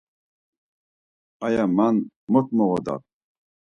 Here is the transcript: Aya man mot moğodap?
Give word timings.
Aya 1.45 1.65
man 1.77 1.95
mot 2.31 2.47
moğodap? 2.55 3.01